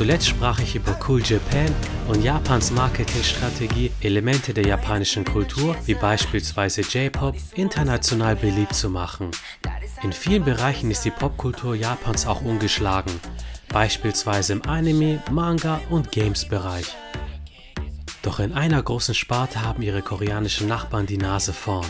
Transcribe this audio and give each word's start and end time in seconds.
Zuletzt 0.00 0.28
sprach 0.28 0.58
ich 0.60 0.76
über 0.76 0.98
Cool 1.06 1.22
Japan 1.22 1.74
und 2.08 2.24
Japans 2.24 2.70
Marketingstrategie, 2.70 3.92
Elemente 4.00 4.54
der 4.54 4.64
japanischen 4.64 5.26
Kultur, 5.26 5.76
wie 5.84 5.92
beispielsweise 5.92 6.80
J-Pop, 6.80 7.36
international 7.54 8.34
beliebt 8.34 8.74
zu 8.74 8.88
machen. 8.88 9.30
In 10.02 10.14
vielen 10.14 10.42
Bereichen 10.42 10.90
ist 10.90 11.04
die 11.04 11.10
Popkultur 11.10 11.74
Japans 11.74 12.26
auch 12.26 12.40
ungeschlagen, 12.40 13.12
beispielsweise 13.68 14.54
im 14.54 14.62
Anime, 14.62 15.22
Manga 15.30 15.82
und 15.90 16.10
Games-Bereich. 16.10 16.86
Doch 18.22 18.40
in 18.40 18.54
einer 18.54 18.82
großen 18.82 19.14
Sparte 19.14 19.60
haben 19.60 19.82
ihre 19.82 20.00
koreanischen 20.00 20.66
Nachbarn 20.66 21.04
die 21.04 21.18
Nase 21.18 21.52
vorn. 21.52 21.84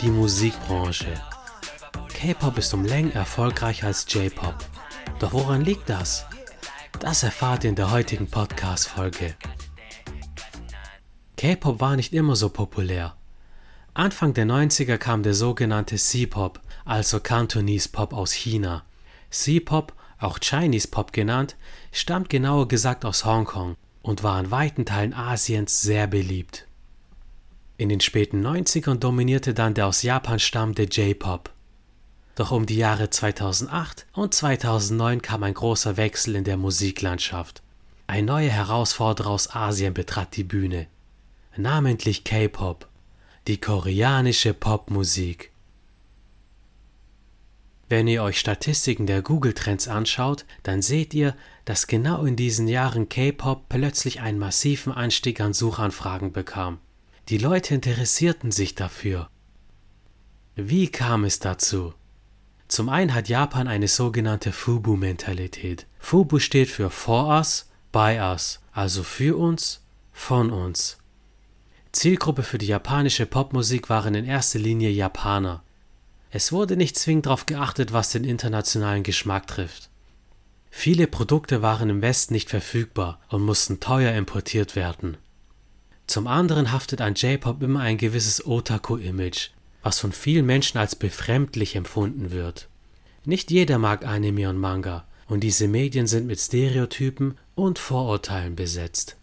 Die 0.00 0.10
Musikbranche. 0.10 1.06
K-Pop 2.12 2.58
ist 2.58 2.74
um 2.74 2.84
Längen 2.84 3.12
erfolgreicher 3.12 3.86
als 3.86 4.04
J-Pop. 4.12 4.56
Doch 5.20 5.32
woran 5.32 5.64
liegt 5.64 5.88
das? 5.88 6.26
Das 7.00 7.22
erfahrt 7.22 7.64
ihr 7.64 7.70
in 7.70 7.76
der 7.76 7.90
heutigen 7.90 8.26
Podcast-Folge. 8.26 9.34
K-Pop 11.38 11.80
war 11.80 11.96
nicht 11.96 12.12
immer 12.12 12.36
so 12.36 12.50
populär. 12.50 13.16
Anfang 13.94 14.34
der 14.34 14.44
90er 14.44 14.98
kam 14.98 15.22
der 15.22 15.32
sogenannte 15.32 15.96
C-Pop, 15.96 16.60
also 16.84 17.18
Cantonese 17.20 17.88
Pop 17.88 18.12
aus 18.12 18.32
China. 18.32 18.84
C-Pop, 19.30 19.94
auch 20.18 20.38
Chinese 20.40 20.88
Pop 20.88 21.14
genannt, 21.14 21.56
stammt 21.90 22.28
genauer 22.28 22.68
gesagt 22.68 23.06
aus 23.06 23.24
Hongkong 23.24 23.76
und 24.02 24.22
war 24.22 24.38
in 24.38 24.50
weiten 24.50 24.84
Teilen 24.84 25.14
Asiens 25.14 25.80
sehr 25.80 26.06
beliebt. 26.06 26.66
In 27.78 27.88
den 27.88 28.00
späten 28.00 28.46
90ern 28.46 28.96
dominierte 28.96 29.54
dann 29.54 29.72
der 29.72 29.86
aus 29.86 30.02
Japan 30.02 30.38
stammende 30.38 30.82
J-Pop. 30.82 31.50
Doch 32.34 32.50
um 32.52 32.66
die 32.66 32.76
Jahre 32.76 33.10
2008 33.10 34.06
und 34.12 34.34
2009 34.34 35.22
kam 35.22 35.42
ein 35.42 35.54
großer 35.54 35.96
Wechsel 35.96 36.36
in 36.36 36.44
der 36.44 36.56
Musiklandschaft. 36.56 37.62
Ein 38.06 38.24
neuer 38.24 38.50
Herausforderer 38.50 39.30
aus 39.30 39.54
Asien 39.54 39.94
betrat 39.94 40.36
die 40.36 40.44
Bühne, 40.44 40.86
namentlich 41.56 42.24
K-Pop, 42.24 42.88
die 43.46 43.60
koreanische 43.60 44.54
Popmusik. 44.54 45.50
Wenn 47.88 48.06
ihr 48.06 48.22
euch 48.22 48.38
Statistiken 48.38 49.06
der 49.06 49.20
Google-Trends 49.20 49.88
anschaut, 49.88 50.44
dann 50.62 50.80
seht 50.80 51.12
ihr, 51.12 51.34
dass 51.64 51.88
genau 51.88 52.24
in 52.24 52.36
diesen 52.36 52.68
Jahren 52.68 53.08
K-Pop 53.08 53.68
plötzlich 53.68 54.20
einen 54.20 54.38
massiven 54.38 54.92
Anstieg 54.92 55.40
an 55.40 55.52
Suchanfragen 55.52 56.32
bekam. 56.32 56.78
Die 57.28 57.38
Leute 57.38 57.74
interessierten 57.74 58.52
sich 58.52 58.76
dafür. 58.76 59.28
Wie 60.54 60.88
kam 60.88 61.24
es 61.24 61.40
dazu? 61.40 61.94
Zum 62.70 62.88
einen 62.88 63.14
hat 63.14 63.28
Japan 63.28 63.66
eine 63.66 63.88
sogenannte 63.88 64.52
Fubu-Mentalität. 64.52 65.86
Fubu 65.98 66.38
steht 66.38 66.68
für 66.68 66.88
for 66.88 67.26
us, 67.26 67.68
by 67.90 68.20
us, 68.20 68.60
also 68.70 69.02
für 69.02 69.36
uns, 69.36 69.82
von 70.12 70.52
uns. 70.52 70.98
Zielgruppe 71.90 72.44
für 72.44 72.58
die 72.58 72.68
japanische 72.68 73.26
Popmusik 73.26 73.90
waren 73.90 74.14
in 74.14 74.24
erster 74.24 74.60
Linie 74.60 74.90
Japaner. 74.90 75.64
Es 76.30 76.52
wurde 76.52 76.76
nicht 76.76 76.96
zwingend 76.96 77.26
darauf 77.26 77.46
geachtet, 77.46 77.92
was 77.92 78.12
den 78.12 78.22
internationalen 78.22 79.02
Geschmack 79.02 79.48
trifft. 79.48 79.90
Viele 80.70 81.08
Produkte 81.08 81.62
waren 81.62 81.90
im 81.90 82.02
Westen 82.02 82.34
nicht 82.34 82.50
verfügbar 82.50 83.18
und 83.30 83.42
mussten 83.42 83.80
teuer 83.80 84.12
importiert 84.12 84.76
werden. 84.76 85.16
Zum 86.06 86.28
anderen 86.28 86.70
haftet 86.70 87.00
an 87.00 87.14
J-Pop 87.14 87.64
immer 87.64 87.80
ein 87.80 87.98
gewisses 87.98 88.46
Otaku-Image, 88.46 89.50
was 89.82 89.98
von 89.98 90.12
vielen 90.12 90.46
Menschen 90.46 90.78
als 90.78 90.96
befremdlich 90.96 91.76
empfunden 91.76 92.30
wird. 92.30 92.68
Nicht 93.24 93.50
jeder 93.50 93.78
mag 93.78 94.06
Anime 94.06 94.48
und 94.48 94.58
Manga, 94.58 95.06
und 95.26 95.40
diese 95.40 95.68
Medien 95.68 96.06
sind 96.06 96.26
mit 96.26 96.40
Stereotypen 96.40 97.38
und 97.54 97.78
Vorurteilen 97.78 98.56
besetzt. 98.56 99.16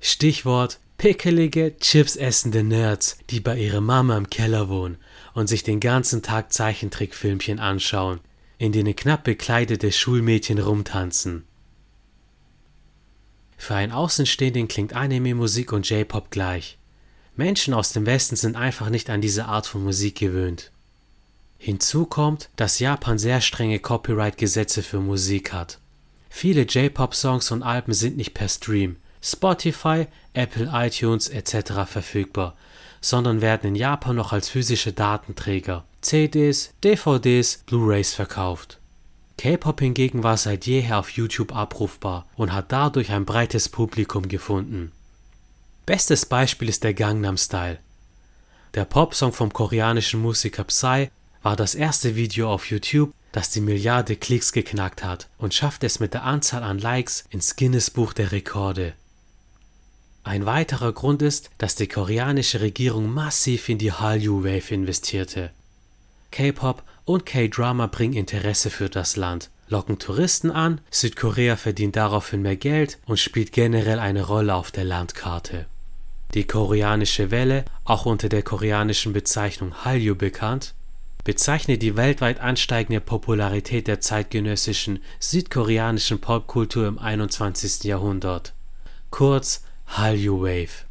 Stichwort 0.00 0.78
pickelige, 0.96 1.76
chipsessende 1.78 2.64
Nerds, 2.64 3.18
die 3.30 3.40
bei 3.40 3.56
ihrer 3.56 3.80
Mama 3.80 4.16
im 4.16 4.30
Keller 4.30 4.68
wohnen 4.68 4.98
und 5.32 5.46
sich 5.46 5.62
den 5.62 5.80
ganzen 5.80 6.22
Tag 6.22 6.52
Zeichentrickfilmchen 6.52 7.60
anschauen, 7.60 8.20
in 8.58 8.72
denen 8.72 8.96
knapp 8.96 9.24
bekleidete 9.24 9.92
Schulmädchen 9.92 10.58
rumtanzen. 10.58 11.44
Für 13.56 13.74
einen 13.76 13.92
Außenstehenden 13.92 14.68
klingt 14.68 14.92
Anime-Musik 14.92 15.72
und 15.72 15.88
J-Pop 15.88 16.30
gleich. 16.30 16.77
Menschen 17.38 17.72
aus 17.72 17.92
dem 17.92 18.04
Westen 18.04 18.34
sind 18.34 18.56
einfach 18.56 18.90
nicht 18.90 19.10
an 19.10 19.20
diese 19.20 19.44
Art 19.44 19.68
von 19.68 19.84
Musik 19.84 20.18
gewöhnt. 20.18 20.72
Hinzu 21.56 22.04
kommt, 22.04 22.48
dass 22.56 22.80
Japan 22.80 23.16
sehr 23.16 23.40
strenge 23.40 23.78
Copyright-Gesetze 23.78 24.82
für 24.82 24.98
Musik 24.98 25.52
hat. 25.52 25.78
Viele 26.28 26.62
J-Pop-Songs 26.62 27.52
und 27.52 27.62
Alben 27.62 27.94
sind 27.94 28.16
nicht 28.16 28.34
per 28.34 28.48
Stream, 28.48 28.96
Spotify, 29.22 30.08
Apple 30.32 30.68
iTunes 30.72 31.28
etc. 31.28 31.84
verfügbar, 31.86 32.56
sondern 33.00 33.40
werden 33.40 33.68
in 33.68 33.76
Japan 33.76 34.16
noch 34.16 34.32
als 34.32 34.48
physische 34.48 34.92
Datenträger, 34.92 35.84
CDs, 36.00 36.74
DVDs, 36.82 37.62
Blu-rays 37.66 38.14
verkauft. 38.14 38.78
K-Pop 39.36 39.78
hingegen 39.78 40.24
war 40.24 40.36
seit 40.38 40.66
jeher 40.66 40.98
auf 40.98 41.10
YouTube 41.10 41.54
abrufbar 41.54 42.26
und 42.34 42.52
hat 42.52 42.72
dadurch 42.72 43.12
ein 43.12 43.24
breites 43.24 43.68
Publikum 43.68 44.26
gefunden. 44.26 44.90
Bestes 45.88 46.26
Beispiel 46.26 46.68
ist 46.68 46.84
der 46.84 46.92
Gangnam 46.92 47.38
Style. 47.38 47.78
Der 48.74 48.84
Popsong 48.84 49.32
vom 49.32 49.50
koreanischen 49.50 50.20
Musiker 50.20 50.64
Psy 50.64 51.08
war 51.42 51.56
das 51.56 51.74
erste 51.74 52.14
Video 52.14 52.52
auf 52.52 52.68
YouTube, 52.68 53.14
das 53.32 53.48
die 53.52 53.62
Milliarde 53.62 54.16
Klicks 54.16 54.52
geknackt 54.52 55.02
hat 55.02 55.30
und 55.38 55.54
schafft 55.54 55.82
es 55.84 55.98
mit 55.98 56.12
der 56.12 56.24
Anzahl 56.24 56.62
an 56.62 56.78
Likes 56.78 57.24
ins 57.30 57.56
Guinness 57.56 57.88
Buch 57.88 58.12
der 58.12 58.32
Rekorde. 58.32 58.92
Ein 60.24 60.44
weiterer 60.44 60.92
Grund 60.92 61.22
ist, 61.22 61.48
dass 61.56 61.74
die 61.74 61.88
koreanische 61.88 62.60
Regierung 62.60 63.08
massiv 63.10 63.70
in 63.70 63.78
die 63.78 63.92
Hallyu 63.92 64.44
Wave 64.44 64.74
investierte. 64.74 65.52
K-Pop 66.32 66.82
und 67.06 67.24
K-Drama 67.24 67.86
bringen 67.86 68.12
Interesse 68.12 68.68
für 68.68 68.90
das 68.90 69.16
Land, 69.16 69.48
locken 69.68 69.98
Touristen 69.98 70.50
an, 70.50 70.82
Südkorea 70.90 71.56
verdient 71.56 71.96
daraufhin 71.96 72.42
mehr 72.42 72.56
Geld 72.56 72.98
und 73.06 73.18
spielt 73.18 73.52
generell 73.52 74.00
eine 74.00 74.26
Rolle 74.26 74.54
auf 74.54 74.70
der 74.70 74.84
Landkarte. 74.84 75.64
Die 76.34 76.46
koreanische 76.46 77.30
Welle, 77.30 77.64
auch 77.84 78.04
unter 78.04 78.28
der 78.28 78.42
koreanischen 78.42 79.12
Bezeichnung 79.12 79.84
Hallyu 79.84 80.14
bekannt, 80.14 80.74
bezeichnet 81.24 81.82
die 81.82 81.96
weltweit 81.96 82.40
ansteigende 82.40 83.00
Popularität 83.00 83.86
der 83.86 84.00
zeitgenössischen 84.00 85.02
südkoreanischen 85.20 86.20
Popkultur 86.20 86.86
im 86.86 86.98
21. 86.98 87.84
Jahrhundert, 87.84 88.54
kurz 89.10 89.62
Hallyu 89.86 90.42
Wave. 90.42 90.84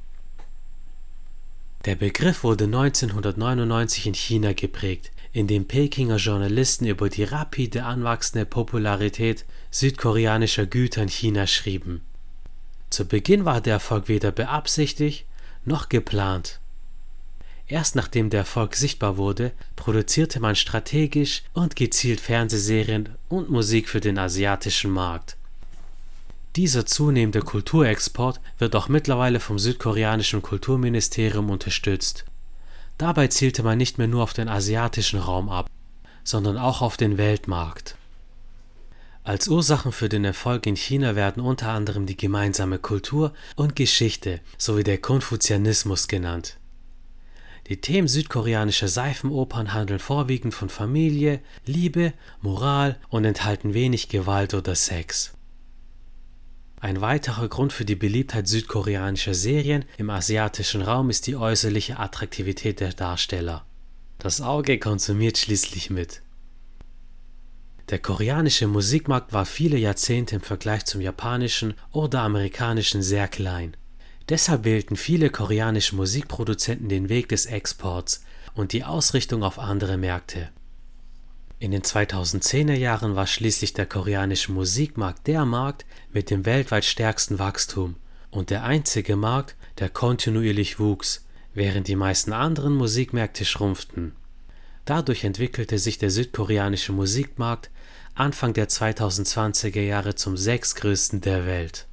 Der 1.85 1.95
Begriff 1.95 2.43
wurde 2.43 2.65
1999 2.65 4.07
in 4.07 4.13
China 4.13 4.53
geprägt, 4.53 5.11
indem 5.31 5.67
Pekinger 5.67 6.17
Journalisten 6.17 6.85
über 6.85 7.09
die 7.09 7.23
rapide 7.23 7.83
anwachsende 7.83 8.45
Popularität 8.45 9.45
südkoreanischer 9.71 10.65
Güter 10.65 11.03
in 11.03 11.09
China 11.09 11.47
schrieben. 11.47 12.01
Zu 12.89 13.05
Beginn 13.05 13.45
war 13.45 13.61
der 13.61 13.73
Erfolg 13.73 14.07
weder 14.07 14.31
beabsichtigt 14.31 15.25
noch 15.65 15.89
geplant. 15.89 16.59
Erst 17.67 17.95
nachdem 17.95 18.29
der 18.29 18.39
Erfolg 18.39 18.75
sichtbar 18.75 19.17
wurde, 19.17 19.51
produzierte 19.75 20.39
man 20.39 20.55
strategisch 20.55 21.43
und 21.53 21.75
gezielt 21.75 22.21
Fernsehserien 22.21 23.09
und 23.27 23.49
Musik 23.49 23.89
für 23.89 23.99
den 23.99 24.17
asiatischen 24.17 24.91
Markt. 24.91 25.35
Dieser 26.55 26.85
zunehmende 26.85 27.41
Kulturexport 27.41 28.39
wird 28.57 28.75
auch 28.75 28.87
mittlerweile 28.87 29.41
vom 29.41 29.59
südkoreanischen 29.59 30.41
Kulturministerium 30.41 31.49
unterstützt. 31.49 32.23
Dabei 32.97 33.27
zielte 33.27 33.63
man 33.63 33.77
nicht 33.77 33.97
mehr 33.97 34.07
nur 34.07 34.23
auf 34.23 34.33
den 34.33 34.47
asiatischen 34.47 35.19
Raum 35.19 35.49
ab, 35.49 35.69
sondern 36.23 36.57
auch 36.57 36.81
auf 36.81 36.95
den 36.95 37.17
Weltmarkt. 37.17 37.96
Als 39.27 39.49
Ursachen 39.49 39.91
für 39.91 40.07
den 40.07 40.23
Erfolg 40.23 40.65
in 40.67 40.77
China 40.77 41.17
werden 41.17 41.43
unter 41.43 41.71
anderem 41.71 42.05
die 42.05 42.15
gemeinsame 42.15 42.79
Kultur 42.79 43.33
und 43.57 43.75
Geschichte 43.75 44.39
sowie 44.57 44.85
der 44.85 44.99
Konfuzianismus 44.99 46.07
genannt. 46.07 46.57
Die 47.67 47.81
Themen 47.81 48.07
südkoreanischer 48.07 48.87
Seifenopern 48.87 49.73
handeln 49.73 49.99
vorwiegend 49.99 50.53
von 50.53 50.69
Familie, 50.69 51.41
Liebe, 51.65 52.13
Moral 52.39 52.97
und 53.09 53.25
enthalten 53.25 53.73
wenig 53.73 54.07
Gewalt 54.07 54.53
oder 54.53 54.75
Sex. 54.75 55.33
Ein 56.79 57.01
weiterer 57.01 57.49
Grund 57.49 57.73
für 57.73 57.83
die 57.83 57.95
Beliebtheit 57.97 58.47
südkoreanischer 58.47 59.33
Serien 59.33 59.83
im 59.97 60.09
asiatischen 60.09 60.81
Raum 60.81 61.09
ist 61.09 61.27
die 61.27 61.35
äußerliche 61.35 61.99
Attraktivität 61.99 62.79
der 62.79 62.93
Darsteller. 62.93 63.65
Das 64.19 64.39
Auge 64.39 64.79
konsumiert 64.79 65.37
schließlich 65.37 65.89
mit. 65.89 66.21
Der 67.89 67.99
koreanische 67.99 68.67
Musikmarkt 68.67 69.31
war 69.31 69.45
viele 69.45 69.77
Jahrzehnte 69.77 70.35
im 70.35 70.41
Vergleich 70.41 70.83
zum 70.83 70.99
japanischen 70.99 71.73
oder 71.93 72.21
amerikanischen 72.21 73.01
sehr 73.01 73.29
klein. 73.29 73.77
Deshalb 74.27 74.65
wählten 74.65 74.97
viele 74.97 75.29
koreanische 75.29 75.95
Musikproduzenten 75.95 76.89
den 76.89 77.07
Weg 77.07 77.29
des 77.29 77.45
Exports 77.45 78.25
und 78.55 78.73
die 78.73 78.83
Ausrichtung 78.83 79.41
auf 79.41 79.57
andere 79.57 79.95
Märkte. 79.95 80.49
In 81.59 81.71
den 81.71 81.81
2010er 81.81 82.73
Jahren 82.73 83.15
war 83.15 83.25
schließlich 83.25 83.73
der 83.73 83.85
koreanische 83.85 84.51
Musikmarkt 84.51 85.25
der 85.25 85.45
Markt 85.45 85.85
mit 86.11 86.29
dem 86.29 86.45
weltweit 86.45 86.83
stärksten 86.83 87.39
Wachstum 87.39 87.95
und 88.31 88.49
der 88.49 88.63
einzige 88.63 89.15
Markt, 89.15 89.55
der 89.79 89.87
kontinuierlich 89.89 90.77
wuchs, 90.77 91.25
während 91.53 91.87
die 91.87 91.95
meisten 91.95 92.33
anderen 92.33 92.75
Musikmärkte 92.75 93.45
schrumpften. 93.45 94.11
Dadurch 94.83 95.23
entwickelte 95.23 95.79
sich 95.79 95.97
der 95.97 96.11
südkoreanische 96.11 96.91
Musikmarkt 96.91 97.71
Anfang 98.19 98.53
der 98.53 98.67
2020er 98.67 99.81
Jahre 99.81 100.15
zum 100.15 100.37
sechstgrößten 100.37 101.21
der 101.21 101.45
Welt. 101.45 101.85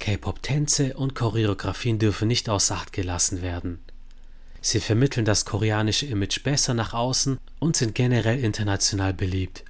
K-Pop-Tänze 0.00 0.94
und 0.94 1.14
Choreografien 1.14 2.00
dürfen 2.00 2.26
nicht 2.26 2.48
außer 2.48 2.74
Acht 2.74 2.92
gelassen 2.92 3.42
werden. 3.42 3.78
Sie 4.60 4.80
vermitteln 4.80 5.24
das 5.24 5.44
koreanische 5.44 6.06
Image 6.06 6.42
besser 6.42 6.74
nach 6.74 6.94
außen 6.94 7.38
und 7.60 7.76
sind 7.76 7.94
generell 7.94 8.40
international 8.40 9.14
beliebt. 9.14 9.64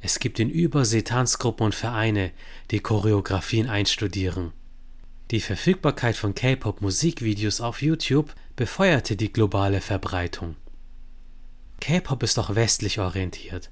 Es 0.00 0.18
gibt 0.18 0.40
in 0.40 0.50
Übersee 0.50 1.02
Tanzgruppen 1.02 1.66
und 1.66 1.74
Vereine, 1.76 2.32
die 2.72 2.80
Choreografien 2.80 3.68
einstudieren. 3.68 4.52
Die 5.30 5.40
Verfügbarkeit 5.40 6.16
von 6.16 6.34
K-Pop-Musikvideos 6.34 7.60
auf 7.60 7.80
YouTube 7.80 8.34
befeuerte 8.56 9.14
die 9.14 9.32
globale 9.32 9.80
Verbreitung. 9.80 10.56
K-Pop 11.84 12.22
ist 12.22 12.38
auch 12.38 12.54
westlich 12.54 12.98
orientiert, 12.98 13.70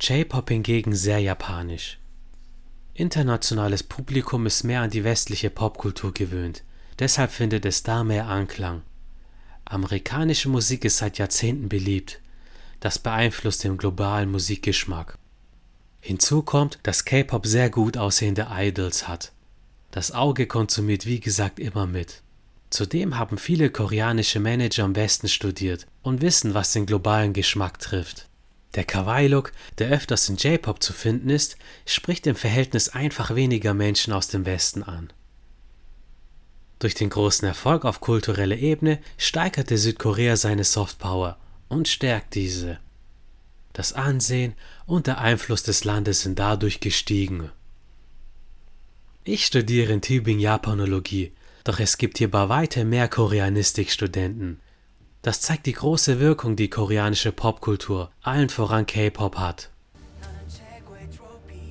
J-Pop 0.00 0.48
hingegen 0.48 0.94
sehr 0.94 1.18
japanisch. 1.18 1.98
Internationales 2.94 3.82
Publikum 3.82 4.46
ist 4.46 4.64
mehr 4.64 4.80
an 4.80 4.88
die 4.88 5.04
westliche 5.04 5.50
Popkultur 5.50 6.14
gewöhnt, 6.14 6.64
deshalb 6.98 7.30
findet 7.30 7.66
es 7.66 7.82
da 7.82 8.02
mehr 8.02 8.28
Anklang. 8.28 8.80
Amerikanische 9.66 10.48
Musik 10.48 10.86
ist 10.86 10.96
seit 10.96 11.18
Jahrzehnten 11.18 11.68
beliebt. 11.68 12.22
Das 12.80 12.98
beeinflusst 12.98 13.62
den 13.62 13.76
globalen 13.76 14.30
Musikgeschmack. 14.30 15.18
Hinzu 16.00 16.40
kommt, 16.40 16.78
dass 16.84 17.04
K-Pop 17.04 17.44
sehr 17.44 17.68
gut 17.68 17.98
aussehende 17.98 18.48
Idols 18.50 19.06
hat. 19.06 19.32
Das 19.90 20.12
Auge 20.12 20.46
konsumiert 20.46 21.04
wie 21.04 21.20
gesagt 21.20 21.60
immer 21.60 21.86
mit. 21.86 22.22
Zudem 22.70 23.18
haben 23.18 23.36
viele 23.36 23.70
koreanische 23.70 24.38
Manager 24.38 24.84
am 24.84 24.94
Westen 24.94 25.28
studiert 25.28 25.86
und 26.02 26.22
wissen, 26.22 26.54
was 26.54 26.72
den 26.72 26.86
globalen 26.86 27.32
Geschmack 27.32 27.80
trifft. 27.80 28.28
Der 28.76 28.84
Kawaii-Look, 28.84 29.52
der 29.78 29.90
öfters 29.90 30.28
in 30.28 30.36
J-Pop 30.36 30.80
zu 30.80 30.92
finden 30.92 31.28
ist, 31.28 31.56
spricht 31.84 32.28
im 32.28 32.36
Verhältnis 32.36 32.88
einfach 32.88 33.34
weniger 33.34 33.74
Menschen 33.74 34.12
aus 34.12 34.28
dem 34.28 34.46
Westen 34.46 34.84
an. 34.84 35.12
Durch 36.78 36.94
den 36.94 37.10
großen 37.10 37.46
Erfolg 37.46 37.84
auf 37.84 38.00
kultureller 38.00 38.56
Ebene 38.56 39.00
steigerte 39.18 39.76
Südkorea 39.76 40.36
seine 40.36 40.64
Softpower 40.64 41.36
und 41.68 41.88
stärkt 41.88 42.36
diese. 42.36 42.78
Das 43.72 43.92
Ansehen 43.92 44.54
und 44.86 45.08
der 45.08 45.18
Einfluss 45.18 45.64
des 45.64 45.84
Landes 45.84 46.22
sind 46.22 46.38
dadurch 46.38 46.80
gestiegen. 46.80 47.50
Ich 49.24 49.44
studiere 49.44 49.92
in 49.92 50.00
Tübingen 50.00 50.40
Japanologie, 50.40 51.32
doch 51.64 51.80
es 51.80 51.98
gibt 51.98 52.18
hier 52.18 52.30
bei 52.30 52.48
weitem 52.48 52.88
mehr 52.88 53.08
Koreanistikstudenten. 53.08 54.60
Das 55.22 55.40
zeigt 55.40 55.66
die 55.66 55.72
große 55.72 56.18
Wirkung, 56.18 56.56
die 56.56 56.70
koreanische 56.70 57.32
Popkultur, 57.32 58.10
allen 58.22 58.48
voran 58.48 58.86
K-Pop 58.86 59.36
hat. 59.36 59.70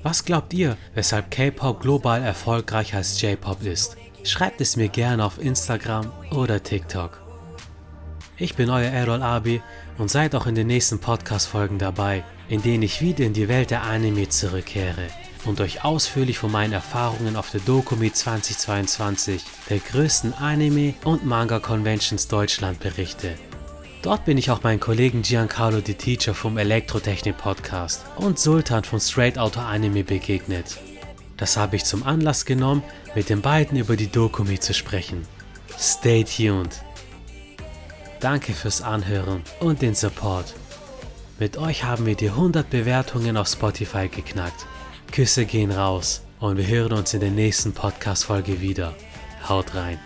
Was 0.03 0.23
glaubt 0.23 0.53
ihr, 0.53 0.77
weshalb 0.93 1.31
K-Pop 1.31 1.81
global 1.81 2.23
erfolgreicher 2.23 2.97
als 2.97 3.19
J-Pop 3.21 3.63
ist? 3.63 3.97
Schreibt 4.23 4.61
es 4.61 4.75
mir 4.75 4.89
gerne 4.89 5.25
auf 5.25 5.41
Instagram 5.41 6.11
oder 6.31 6.61
TikTok. 6.61 7.21
Ich 8.37 8.55
bin 8.55 8.69
euer 8.69 8.91
Errol 8.91 9.23
Abi 9.23 9.61
und 9.97 10.09
seid 10.09 10.35
auch 10.35 10.47
in 10.47 10.55
den 10.55 10.67
nächsten 10.67 10.99
Podcast-Folgen 10.99 11.79
dabei, 11.79 12.23
in 12.47 12.61
denen 12.61 12.83
ich 12.83 13.01
wieder 13.01 13.25
in 13.25 13.33
die 13.33 13.47
Welt 13.49 13.71
der 13.71 13.83
Anime 13.83 14.29
zurückkehre 14.29 15.07
und 15.45 15.61
euch 15.61 15.83
ausführlich 15.83 16.37
von 16.37 16.51
meinen 16.51 16.73
Erfahrungen 16.73 17.35
auf 17.35 17.51
der 17.51 17.61
Dokumi 17.61 18.11
2022, 18.11 19.43
der 19.69 19.79
größten 19.79 20.33
Anime- 20.33 20.93
und 21.03 21.25
Manga-Conventions 21.25 22.27
Deutschland 22.27 22.79
berichte. 22.79 23.35
Dort 24.01 24.25
bin 24.25 24.37
ich 24.37 24.49
auch 24.49 24.63
meinen 24.63 24.79
Kollegen 24.79 25.23
Giancarlo 25.23 25.81
Di 25.81 25.93
Teacher 25.93 26.33
vom 26.33 26.57
Elektrotechnik 26.57 27.37
Podcast 27.37 28.05
und 28.15 28.39
Sultan 28.39 28.83
von 28.83 28.99
Straight 28.99 29.37
Auto 29.37 29.59
Anime 29.59 30.03
begegnet. 30.03 30.77
Das 31.35 31.57
habe 31.57 31.75
ich 31.75 31.85
zum 31.85 32.03
Anlass 32.03 32.45
genommen, 32.45 32.83
mit 33.15 33.29
den 33.29 33.41
beiden 33.41 33.77
über 33.77 33.95
die 33.95 34.11
Dokumi 34.11 34.59
zu 34.59 34.73
sprechen. 34.73 35.27
Stay 35.77 36.23
tuned. 36.23 36.81
Danke 38.19 38.53
fürs 38.53 38.81
Anhören 38.81 39.43
und 39.59 39.81
den 39.81 39.95
Support. 39.95 40.53
Mit 41.39 41.57
euch 41.57 41.85
haben 41.85 42.05
wir 42.05 42.15
die 42.15 42.29
100 42.29 42.69
Bewertungen 42.69 43.37
auf 43.37 43.47
Spotify 43.47 44.09
geknackt. 44.09 44.65
Küsse 45.19 45.45
gehen 45.45 45.71
raus 45.71 46.21
und 46.39 46.55
wir 46.55 46.65
hören 46.65 46.93
uns 46.93 47.13
in 47.13 47.19
der 47.19 47.29
nächsten 47.29 47.73
Podcast-Folge 47.73 48.61
wieder. 48.61 48.95
Haut 49.49 49.75
rein. 49.75 49.99